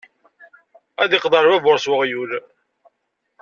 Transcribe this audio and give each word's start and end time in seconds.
Ad 1.03 1.11
iqḍeɛ 1.17 1.41
lbabuṛ 1.43 1.77
s 1.83 1.85
uɣyul. 1.93 2.31